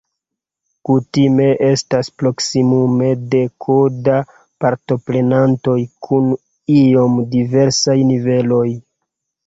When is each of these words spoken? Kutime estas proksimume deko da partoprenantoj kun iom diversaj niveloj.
Kutime 0.87 1.45
estas 1.67 2.09
proksimume 2.21 3.11
deko 3.37 3.77
da 4.09 4.17
partoprenantoj 4.65 5.79
kun 6.09 6.37
iom 6.83 7.25
diversaj 7.39 8.01
niveloj. 8.15 8.69